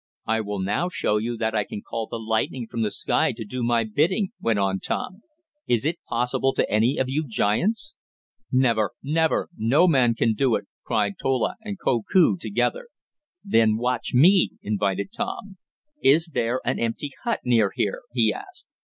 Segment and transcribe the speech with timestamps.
[0.25, 3.45] "I will now show you that I can call the lightning from the sky to
[3.45, 5.21] do my bidding," went on Tom.
[5.67, 7.93] "Is that possible to any of you giants?"
[8.51, 8.93] "Never!
[9.03, 9.49] Never!
[9.55, 12.87] No man can do it!" cried Tola and Koku together.
[13.43, 15.57] "Then watch me!" invited Tom.
[16.03, 18.65] "Is there an empty hut near here?" he asked.